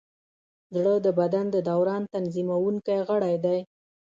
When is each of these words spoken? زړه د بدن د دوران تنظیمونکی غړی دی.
زړه 0.75 0.93
د 1.05 1.07
بدن 1.19 1.45
د 1.51 1.57
دوران 1.69 2.03
تنظیمونکی 2.13 2.97
غړی 3.09 3.35
دی. 3.45 3.59